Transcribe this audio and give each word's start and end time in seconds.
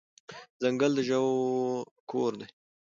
ځنګل 0.61 0.91
د 0.97 0.99
ژوو 1.07 1.33
کور 2.11 2.31
دی. 2.39 2.47